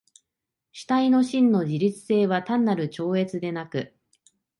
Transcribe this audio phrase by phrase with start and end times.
[0.71, 3.93] 主体の真の自律性は単なる超越でなく、